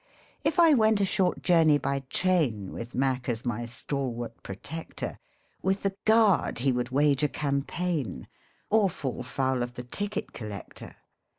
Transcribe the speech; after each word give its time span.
If 0.43 0.57
I 0.59 0.73
went 0.73 0.99
a 0.99 1.05
short 1.05 1.43
journey 1.43 1.77
by 1.77 1.99
train 2.09 2.71
With 2.73 2.95
Mac 2.95 3.29
as 3.29 3.45
my 3.45 3.67
stalwart 3.67 4.41
protector, 4.41 5.19
With 5.61 5.83
the 5.83 5.95
guard 6.05 6.57
he 6.57 6.71
would 6.71 6.89
wage 6.89 7.21
a 7.21 7.29
campaign, 7.29 8.27
Or 8.71 8.89
fall 8.89 9.21
foul 9.21 9.61
of 9.61 9.75
the 9.75 9.83
ticket 9.83 10.33
collector. 10.33 10.95